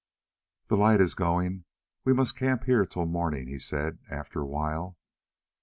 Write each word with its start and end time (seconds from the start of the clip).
"The 0.67 0.77
light 0.77 0.99
is 0.99 1.13
going, 1.13 1.65
we 2.05 2.11
must 2.11 2.35
camp 2.35 2.63
here 2.63 2.87
till 2.87 3.03
the 3.05 3.11
morning," 3.11 3.47
he 3.49 3.59
said 3.59 3.99
after 4.09 4.39
a 4.41 4.47
while. 4.47 4.97